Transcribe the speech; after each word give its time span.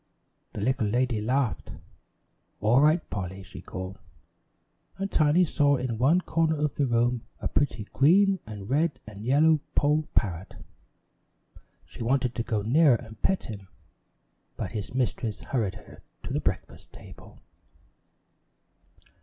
The 0.53 0.61
little 0.61 0.87
lady 0.87 1.21
laughed. 1.21 1.73
"All 2.59 2.81
right, 2.81 3.07
Polly," 3.11 3.43
she 3.43 3.61
called, 3.61 3.99
and 4.97 5.11
Tiny 5.11 5.45
saw 5.45 5.75
in 5.75 5.99
one 5.99 6.21
corner 6.21 6.57
of 6.57 6.73
the 6.73 6.87
room 6.87 7.27
a 7.39 7.47
pretty 7.47 7.83
green 7.93 8.39
and 8.47 8.67
red 8.67 8.99
and 9.05 9.23
yellow 9.23 9.59
poll 9.75 10.07
parrot. 10.15 10.55
She 11.85 12.01
wanted 12.01 12.33
to 12.33 12.41
go 12.41 12.63
nearer 12.63 12.95
and 12.95 13.21
pet 13.21 13.43
him, 13.43 13.67
but 14.57 14.71
his 14.71 14.95
mistress 14.95 15.41
hurried 15.43 15.75
her 15.75 16.01
to 16.23 16.33
the 16.33 16.39
breakfast 16.41 16.91
table. 16.91 17.37